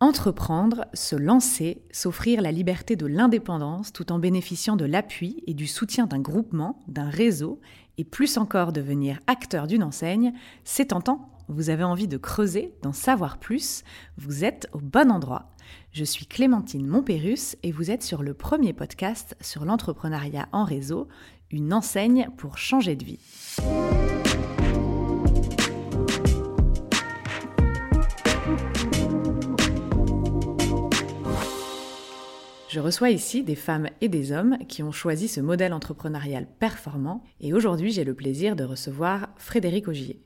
[0.00, 5.66] Entreprendre, se lancer, s'offrir la liberté de l'indépendance tout en bénéficiant de l'appui et du
[5.66, 7.60] soutien d'un groupement, d'un réseau,
[7.96, 10.32] et plus encore devenir acteur d'une enseigne,
[10.62, 11.32] c'est tentant.
[11.48, 13.82] Vous avez envie de creuser, d'en savoir plus,
[14.16, 15.50] vous êtes au bon endroit.
[15.90, 21.08] Je suis Clémentine Montpérus et vous êtes sur le premier podcast sur l'entrepreneuriat en réseau,
[21.50, 23.20] une enseigne pour changer de vie.
[32.78, 37.24] Je reçois ici des femmes et des hommes qui ont choisi ce modèle entrepreneurial performant
[37.40, 40.22] et aujourd'hui j'ai le plaisir de recevoir Frédéric Augier.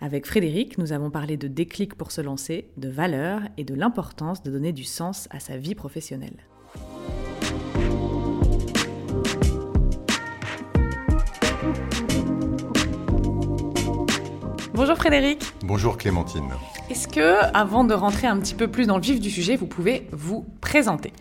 [0.00, 4.42] Avec Frédéric, nous avons parlé de déclic pour se lancer, de valeurs et de l'importance
[4.42, 6.48] de donner du sens à sa vie professionnelle.
[14.74, 15.44] Bonjour Frédéric.
[15.62, 16.50] Bonjour Clémentine.
[16.90, 19.68] Est-ce que, avant de rentrer un petit peu plus dans le vif du sujet, vous
[19.68, 21.12] pouvez vous présenter?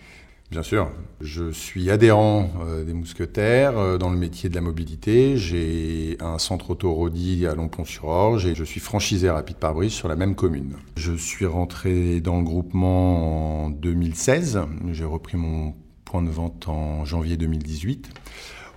[0.49, 0.89] Bien sûr.
[1.19, 5.35] Je suis adhérent euh, des Mousquetaires euh, dans le métier de la mobilité.
[5.35, 10.35] J'ai un centre auto-rodi à Longpont-sur-Orge et je suis franchisé Rapide Pare-Brise sur la même
[10.35, 10.77] commune.
[10.95, 14.61] Je suis rentré dans le groupement en 2016.
[14.91, 15.73] J'ai repris mon
[16.09, 18.09] point de vente en janvier 2018.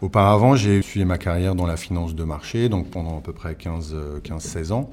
[0.03, 3.53] Auparavant, j'ai suivi ma carrière dans la finance de marché, donc pendant à peu près
[3.55, 4.91] 15-16 ans.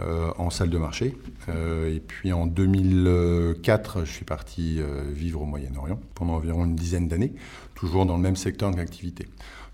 [0.00, 1.14] Euh, en salle de marché.
[1.50, 6.74] Euh, et puis en 2004, je suis parti euh, vivre au Moyen-Orient pendant environ une
[6.74, 7.34] dizaine d'années,
[7.74, 9.26] toujours dans le même secteur d'activité.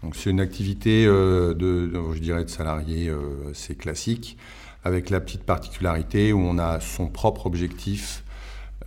[0.03, 3.13] Donc c'est une activité de, je dirais, de salarié
[3.49, 4.37] assez classique,
[4.83, 8.25] avec la petite particularité où on a son propre objectif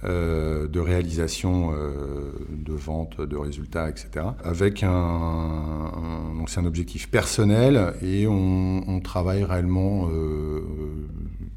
[0.04, 4.26] euh, de réalisation euh, de vente, de résultats, etc.
[4.44, 5.92] Avec un,
[6.36, 10.62] donc c'est un objectif personnel et on, travaille réellement euh,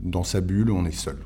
[0.00, 1.16] dans sa bulle, on est seul.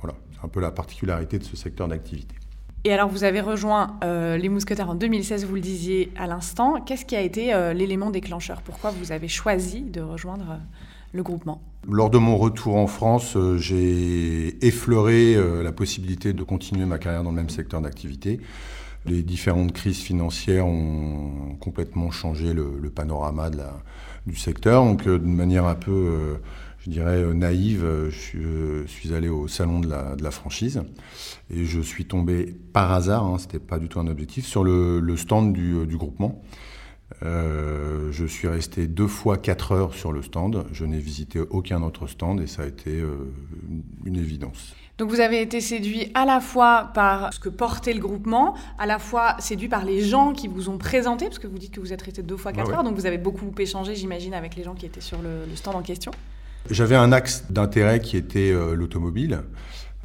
[0.00, 2.36] Voilà, c'est un peu la particularité de ce secteur d'activité.
[2.84, 6.80] Et alors, vous avez rejoint les Mousquetaires en 2016, vous le disiez à l'instant.
[6.80, 8.62] Qu'est-ce qui a été l'élément déclencheur?
[8.62, 10.58] Pourquoi vous avez choisi de rejoindre
[11.12, 16.42] le groupement Lors de mon retour en France, euh, j'ai effleuré euh, la possibilité de
[16.42, 18.40] continuer ma carrière dans le même secteur d'activité.
[19.04, 23.50] Les différentes crises financières ont complètement changé le, panorama
[24.26, 24.84] du secteur.
[24.84, 26.38] Donc, euh, de manière un peu,
[26.78, 30.82] je dirais, naïve, je suis, allé au salon de la, franchise
[31.50, 34.62] et je suis tombé par hasard, hein, ce n'était pas du tout un objectif, sur
[34.62, 36.40] le, stand du groupement.
[37.24, 40.66] Euh, je suis resté deux fois quatre heures sur le stand.
[40.72, 43.30] Je n'ai visité aucun autre stand et ça a été euh,
[44.04, 44.74] une évidence.
[44.98, 48.86] Donc vous avez été séduit à la fois par ce que portait le groupement, à
[48.86, 51.80] la fois séduit par les gens qui vous ont présenté, parce que vous dites que
[51.80, 54.64] vous êtes resté deux fois quatre heures, donc vous avez beaucoup échangé, j'imagine, avec les
[54.64, 56.12] gens qui étaient sur le, stand en question.
[56.70, 59.42] J'avais un axe d'intérêt qui était euh, l'automobile.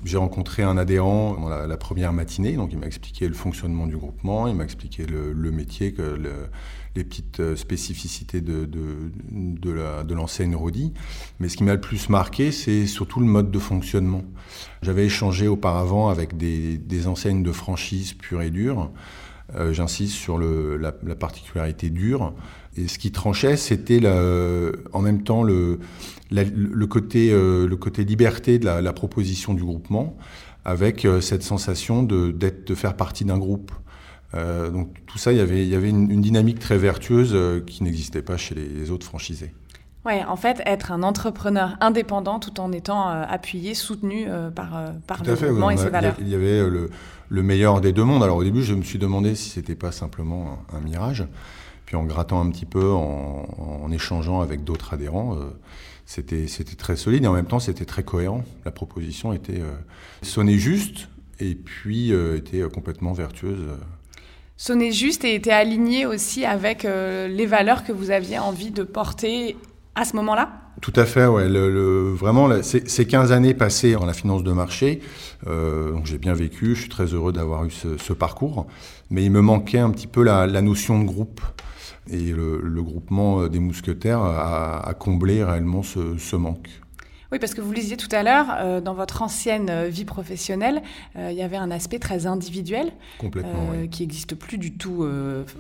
[0.06, 3.98] J'ai rencontré un adhérent la, la, première matinée, donc il m'a expliqué le fonctionnement du
[3.98, 6.50] groupement, il m'a expliqué le, le métier, que le,
[6.98, 10.94] les petites euh, spécificités de, de, de l'enseigne Rodi.
[11.40, 14.24] Mais ce qui m'a le plus marqué, c'est surtout le mode de fonctionnement.
[14.82, 18.92] J'avais échangé auparavant avec des, des, enseignes de franchise pure et dure.
[19.56, 22.34] Euh, j'insiste sur la, particularité dure.
[22.76, 24.06] Et ce qui tranchait, c'était
[24.94, 25.80] en même temps le,
[26.32, 30.18] le, côté, euh, le côté liberté de la, proposition du groupement,
[30.66, 33.72] avec cette sensation de, de faire partie d'un groupe.
[34.36, 35.42] Euh, donc tout ça, il y
[35.76, 39.52] avait, une, dynamique très vertueuse euh, qui n'existait pas chez les, autres franchisés.
[40.08, 44.26] Ouais, en fait, être un entrepreneur indépendant tout en étant euh, appuyé, soutenu
[44.56, 46.16] par, par le mouvement et ses valeurs.
[46.20, 46.90] Il y avait le,
[47.28, 48.24] le, meilleur des deux mondes.
[48.24, 51.26] Alors au début, je me suis demandé si c'était pas simplement un, mirage.
[51.86, 53.48] Puis en grattant un petit peu, en,
[53.84, 55.38] en échangeant avec d'autres adhérents,
[56.06, 56.48] c'était
[56.78, 58.44] très solide et en même temps c'était très cohérent.
[58.64, 59.62] La proposition était
[60.22, 63.68] sonnait juste et puis était complètement vertueuse
[64.58, 68.84] sonnait juste et était aligné aussi avec euh, les valeurs que vous aviez envie de
[68.84, 69.56] porter
[69.98, 70.50] à ce moment-là
[70.80, 71.48] tout à fait, ouais.
[71.50, 75.02] Vraiment, ces, 15 années passées en la finance de marché,
[75.48, 78.68] euh, j'ai bien vécu, je suis très heureux d'avoir eu ce, parcours,
[79.10, 81.42] mais il me manquait un petit peu la, notion de groupe.
[82.12, 86.70] Et le, groupement des mousquetaires a, comblé réellement ce manque.
[87.32, 90.06] Oui, parce que vous le disiez tout à l'heure, euh, dans votre ancienne euh, vie
[90.06, 90.82] professionnelle,
[91.18, 92.94] euh, il y avait un aspect très individuel
[93.92, 95.06] qui n'existe plus du tout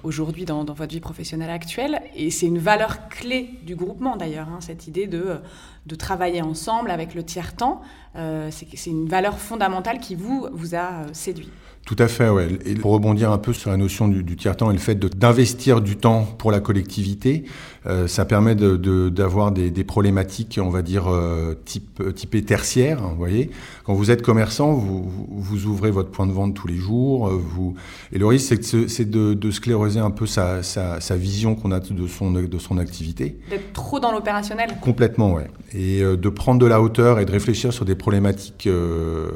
[0.03, 2.01] aujourd'hui dans, votre vie professionnelle actuelle.
[2.15, 5.39] Et c'est une valeur clé du groupement d'ailleurs, hein, cette idée de,
[5.85, 7.81] de travailler ensemble avec le tiers-temps.
[8.15, 11.49] c'est une valeur fondamentale qui vous, vous a séduit.
[11.87, 12.49] Tout à fait, ouais.
[12.65, 15.95] Et pour rebondir un peu sur la notion du, tiers-temps et le fait d'investir du
[15.95, 17.45] temps pour la collectivité,
[17.85, 23.01] euh, ça permet d'avoir de, des, des, problématiques, on va dire, euh, type, typées tertiaires.
[23.03, 23.51] Vous voyez,
[23.85, 27.29] quand vous êtes commerçant, vous, vous, ouvrez votre point de vente tous les jours.
[27.29, 27.75] Euh, vous,
[28.11, 31.79] et le risque, c'est de, de, scléroser un peu sa, sa, sa vision qu'on a
[31.79, 33.39] de son, de son activité.
[33.49, 35.47] D'être trop dans l'opérationnel Complètement, ouais.
[35.73, 38.67] Et de prendre de la hauteur et de réfléchir sur des problématiques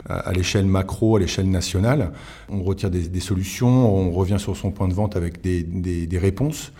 [0.09, 2.11] à, à l'échelle macro, à l'échelle nationale
[2.51, 6.71] on retire des, solutions, on revient sur son point de vente avec des, réponses,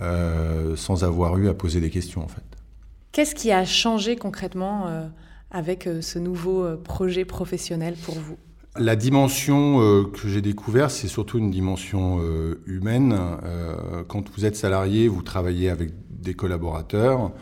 [0.00, 2.42] euh, sans avoir eu à poser des questions en fait.
[3.12, 5.06] Qu'est-ce qui a changé concrètement euh,
[5.50, 8.36] avec euh, ce nouveau projet professionnel pour vous?
[8.78, 12.20] La dimension que j'ai découverte, c'est surtout une dimension
[12.66, 13.18] humaine.
[14.06, 17.32] quand vous êtes salarié, vous travaillez avec des collaborateurs,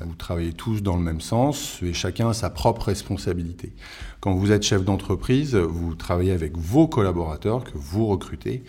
[0.00, 3.72] vous travaillez tous dans le même sens et chacun a sa propre responsabilité.
[4.20, 8.64] Quand vous êtes chef d'entreprise, vous travaillez avec vos collaborateurs que vous recrutez.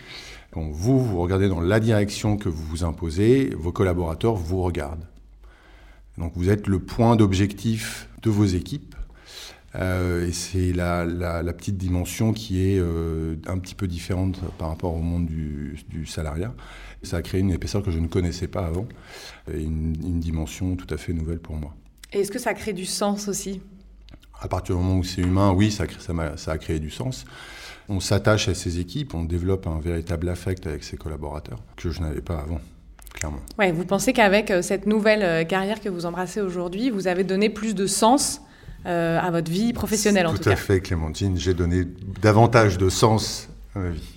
[0.54, 5.06] Vous, vous regardez dans la direction que vous vous imposez, vos collaborateurs vous regardent.
[6.16, 8.95] Donc vous êtes le point d'objectif de vos équipes.
[9.74, 11.04] Euh, et c'est la,
[11.52, 16.06] petite dimension qui est euh, un petit peu différente par rapport au monde du, du
[16.06, 16.54] salariat.
[17.02, 18.86] Ça a créé une épaisseur que je ne connaissais pas avant,
[19.52, 21.74] et une, dimension tout à fait nouvelle pour moi.
[22.12, 23.60] Et est-ce que ça crée du sens aussi?
[24.40, 26.90] À partir du moment où c'est humain, oui, ça, ça, a, ça a créé du
[26.90, 27.24] sens.
[27.88, 32.00] On s'attache à ses équipes, on développe un véritable affect avec ses collaborateurs que je
[32.00, 32.60] n'avais pas avant.
[33.14, 33.40] Clairement.
[33.58, 37.48] Ouais, vous pensez qu'avec euh, cette nouvelle carrière que vous embrassez aujourd'hui, vous avez donné
[37.48, 38.42] plus de sens
[38.86, 41.36] euh, à votre vie professionnelle en tout, cas Tout à fait, Clémentine.
[41.36, 41.84] J'ai donné
[42.20, 44.16] davantage de sens à ma vie.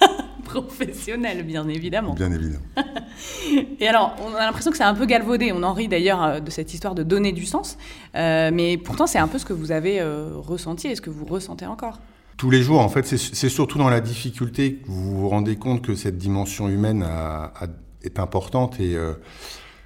[0.46, 2.14] professionnel, bien évidemment.
[2.14, 2.64] Bien évidemment.
[3.80, 5.52] Et alors, on a l'impression que c'est un peu galvaudé.
[5.52, 7.76] On en rit d'ailleurs euh, de cette histoire de donner du sens.
[8.14, 11.10] Euh, mais pourtant, c'est un peu ce que vous avez euh, ressenti et ce que
[11.10, 12.00] vous ressentez encore.
[12.36, 15.80] Tous les jours, en fait, c'est surtout dans la difficulté que vous vous rendez compte
[15.80, 17.02] que cette dimension humaine
[18.02, 18.78] est importante.
[18.78, 18.94] Et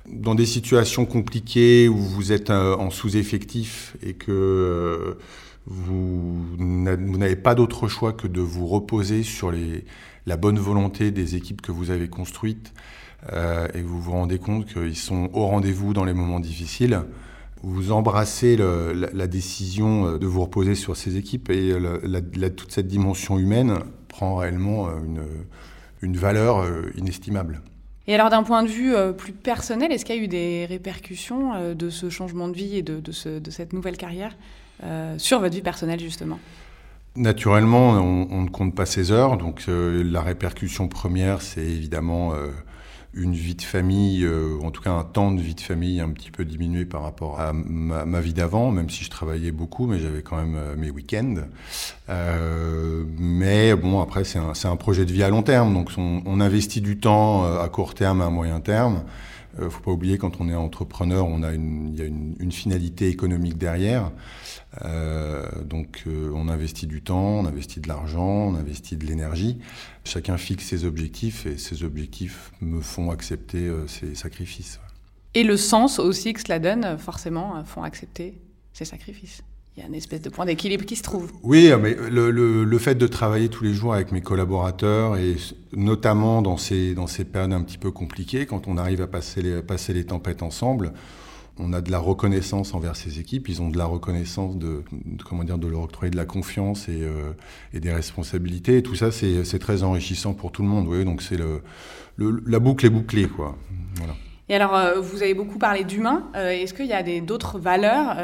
[0.09, 5.17] dans des situations compliquées où vous êtes en sous-effectif et que
[5.67, 9.53] vous n'avez pas d'autre choix que de vous reposer sur
[10.27, 12.73] la bonne volonté des équipes que vous avez construites
[13.33, 17.03] euh, et vous vous rendez compte qu'ils sont au rendez-vous dans les moments difficiles.
[17.63, 21.75] Vous embrassez la, décision euh, de vous reposer sur ces équipes et
[22.57, 24.93] toute cette dimension humaine prend réellement euh,
[26.01, 26.67] une valeur
[26.97, 27.61] inestimable.
[28.07, 31.75] Et alors d'un point de vue plus personnel, est-ce qu'il y a eu des répercussions
[31.75, 34.37] de ce changement de vie et de, de cette nouvelle carrière
[35.19, 36.39] sur votre vie personnelle justement?
[37.17, 42.51] Naturellement, on, ne compte pas ses heures, donc euh, la répercussion première, c'est évidemment euh,
[43.13, 46.11] une vie de famille, euh, en tout cas un temps de vie de famille un
[46.11, 49.99] petit peu diminué par rapport à ma, vie d'avant, même si je travaillais beaucoup, mais
[49.99, 51.35] j'avais quand même mes week-ends.
[53.19, 56.99] mais bon, après, c'est un, projet de vie à long terme, donc on, investit du
[56.99, 59.03] temps à court terme, à moyen terme.
[59.59, 62.07] Il ne faut pas oublier, quand on est entrepreneur, on a une, il y a
[62.07, 64.13] une finalité économique derrière.
[64.85, 69.59] Euh, donc euh, on investit du temps, on investit de l'argent, on investit de l'énergie.
[70.05, 74.81] Chacun fixe ses objectifs et ces objectifs me font accepter euh, ces sacrifices.
[75.35, 78.39] Et le sens aussi que cela donne, forcément, font accepter
[78.73, 79.43] ces sacrifices.
[79.77, 81.31] Il y a une espèce de point d'équilibre qui se trouve.
[81.45, 85.37] Oui, mais le, le, le, fait de travailler tous les jours avec mes collaborateurs, et
[85.73, 89.43] notamment dans ces, dans ces périodes un petit peu compliquées, quand on arrive à passer
[89.43, 90.93] les, passer les tempêtes ensemble,
[91.61, 94.83] on a de la reconnaissance envers ces équipes, ils ont de la reconnaissance de,
[95.25, 97.33] comment dire, de leur octroyer de la confiance et, euh,
[97.73, 98.79] des responsabilités.
[98.79, 100.87] Et tout ça, c'est très enrichissant pour tout le monde.
[100.89, 101.63] Oui, donc c'est le,
[102.19, 103.57] la boucle est bouclée, quoi.
[104.49, 106.29] Et alors, euh, vous avez beaucoup parlé d'humain.
[106.35, 108.17] Euh, est-ce qu'il y a d'autres valeurs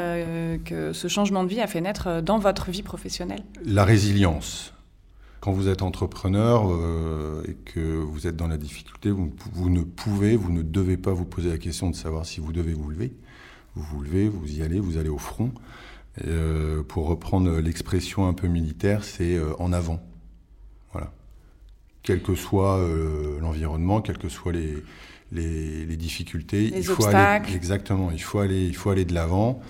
[0.65, 3.43] que ce changement de vie a fait naître dans votre vie professionnelle?
[3.63, 4.73] La résilience.
[5.39, 6.63] Quand vous êtes entrepreneur
[7.47, 11.11] et que vous êtes dans la difficulté, vous, vous, ne pouvez, vous ne devez pas
[11.11, 13.13] vous poser la question de savoir si vous devez vous lever
[13.77, 15.51] vous vous levez, vous y allez, vous allez au front.
[16.25, 20.01] Euh, pour reprendre l'expression un peu militaire, c'est euh, en avant.
[20.91, 21.11] Voilà.
[22.01, 24.83] Quel que soit euh, l'environnement, quelles que soient les,
[25.31, 28.09] les, difficultés, les il faut aller exactement.
[28.11, 29.61] Il faut aller, il faut aller de l'avant,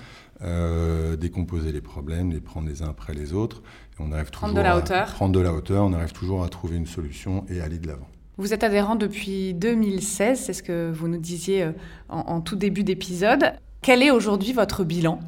[1.19, 3.61] décomposer les problèmes, les prendre les uns après les autres.
[3.93, 5.07] Et on arrive prendre de la hauteur.
[5.13, 5.83] Prendre de la hauteur.
[5.83, 8.07] On arrive toujours à trouver une solution et aller de l'avant.
[8.37, 11.71] Vous êtes adhérent depuis 2016, c'est ce que vous nous disiez
[12.07, 13.55] en tout début d'épisode.
[13.87, 15.21] Quel est aujourd'hui votre bilan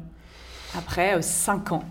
[0.76, 1.84] après 5 euh, ans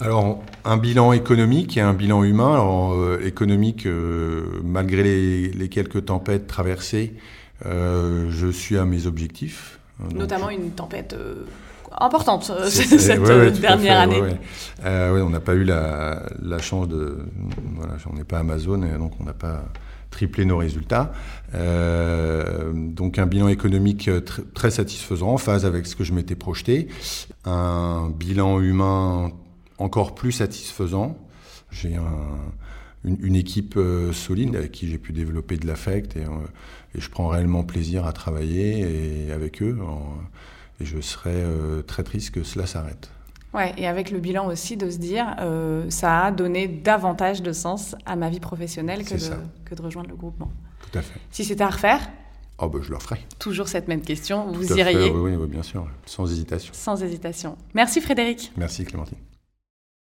[0.00, 2.54] alors, un bilan économique et un bilan humain.
[2.54, 7.14] Alors, euh, économique, euh, malgré les, quelques tempêtes traversées,
[7.62, 9.80] je suis à mes objectifs.
[10.14, 11.14] Notamment une tempête
[11.90, 14.22] importante cette dernière année.
[14.86, 16.22] on n'a pas eu la,
[16.60, 17.18] chance de,
[17.74, 19.64] voilà, on n'est pas Amazon et donc on n'a pas
[20.10, 21.12] triplé nos résultats.
[21.52, 24.10] donc un bilan économique
[24.54, 26.88] très satisfaisant, en phase avec ce que je m'étais projeté.
[27.44, 29.32] Un bilan humain
[29.78, 31.16] encore plus satisfaisant.
[31.70, 31.96] J'ai
[33.04, 36.28] une, équipe euh, solide avec qui j'ai pu développer de l'affect et, euh,
[36.94, 39.78] je prends réellement plaisir à travailler et avec eux.
[40.80, 43.10] et je serais euh, très triste que cela s'arrête.
[43.54, 45.34] Ouais, et avec le bilan aussi de se dire,
[45.88, 50.10] ça a donné davantage de sens à ma vie professionnelle que de, que de, rejoindre
[50.10, 50.50] le groupement.
[50.80, 51.18] Tout à fait.
[51.30, 52.00] Si c'était à refaire
[52.60, 53.20] Oh ben, je le referai.
[53.38, 56.74] Toujours cette même question, vous iriez oui, oui, bien sûr, sans hésitation.
[56.74, 57.56] Sans hésitation.
[57.72, 58.52] Merci Frédéric.
[58.56, 59.18] Merci Clémentine.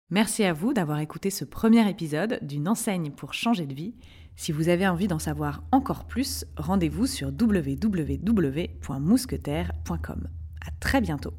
[0.09, 3.93] Merci à vous d'avoir écouté ce premier épisode d'une enseigne pour changer de vie.
[4.37, 10.27] Si vous avez envie d'en savoir encore plus, rendez-vous sur www.mousquetaire.com.
[10.65, 11.33] À très bientôt.